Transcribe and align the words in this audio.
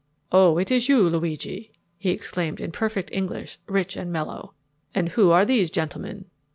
"Oh, 0.31 0.57
it 0.57 0.71
is 0.71 0.89
you, 0.89 1.07
Luigi," 1.07 1.71
he 1.99 2.09
exclaimed 2.09 2.59
in 2.59 2.71
perfect 2.71 3.11
English, 3.13 3.59
rich 3.67 3.95
and 3.95 4.11
mellow. 4.11 4.55
"And 4.95 5.09
who 5.09 5.29
are 5.29 5.45
these 5.45 5.69
gentlemen?" 5.69 6.25